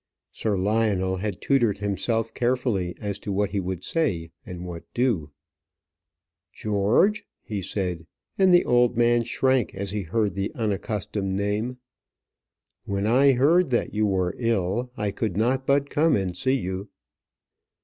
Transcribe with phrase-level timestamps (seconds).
[0.31, 5.29] Sir Lionel had tutored himself carefully as to what he would say and what do.
[6.51, 11.77] "George," he said, and the old man shrank as he heard the unaccustomed name.
[12.85, 16.89] "When I heard that you were ill, I could not but come and see you."